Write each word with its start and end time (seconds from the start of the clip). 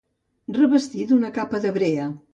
Revestir 0.57 1.05
d'una 1.11 1.31
capa 1.39 1.61
de 1.67 1.77
brea. 1.81 2.13